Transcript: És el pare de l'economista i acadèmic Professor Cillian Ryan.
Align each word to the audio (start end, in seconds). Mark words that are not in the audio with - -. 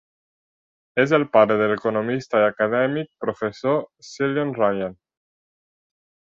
És 1.03 1.11
el 1.17 1.25
pare 1.37 1.57
de 1.59 1.67
l'economista 1.73 2.41
i 2.43 2.47
acadèmic 2.47 3.13
Professor 3.27 3.79
Cillian 4.11 4.57
Ryan. 4.63 5.01